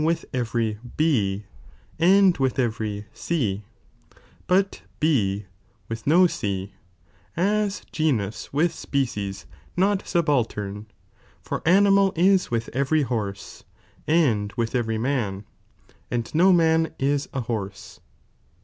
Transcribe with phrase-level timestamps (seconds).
[0.01, 1.43] iiieoti»[ wiih every B
[1.99, 3.63] and with every C,
[4.47, 5.45] but B
[5.89, 6.73] with no C,
[7.37, 9.45] ^°'"'^' as genus with speciea
[9.77, 10.87] not subaltern,
[11.39, 13.63] for animal is with every horse
[14.07, 15.45] and with every man,
[16.09, 17.99] and no man is a horse.